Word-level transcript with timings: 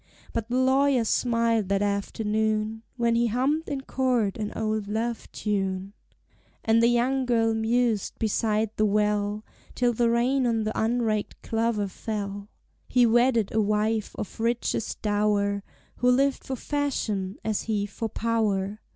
But 0.33 0.49
the 0.49 0.57
lawyers 0.57 1.09
smiled 1.09 1.69
that 1.69 1.83
afternoon, 1.83 2.81
When 2.97 3.13
he 3.13 3.27
hummed 3.27 3.69
in 3.69 3.81
court 3.81 4.35
an 4.37 4.51
old 4.55 4.87
love 4.87 5.31
tune; 5.31 5.93
And 6.65 6.81
the 6.81 6.87
young 6.87 7.27
girl 7.27 7.53
mused 7.53 8.17
beside 8.17 8.71
the 8.77 8.85
well, 8.87 9.45
Till 9.75 9.93
the 9.93 10.09
rain 10.09 10.47
on 10.47 10.63
the 10.63 10.75
unraked 10.75 11.43
clover 11.43 11.87
fell. 11.87 12.49
He 12.87 13.05
wedded 13.05 13.53
a 13.53 13.61
wife 13.61 14.15
of 14.17 14.39
richest 14.39 15.03
dower, 15.03 15.61
Who 15.97 16.09
lived 16.09 16.43
for 16.45 16.55
fashion, 16.55 17.37
as 17.45 17.61
he 17.69 17.85
for 17.85 18.09
power. 18.09 18.79